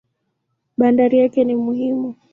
Bandari 0.77 1.19
yake 1.19 1.43
ni 1.43 1.55
muhimu. 1.55 2.15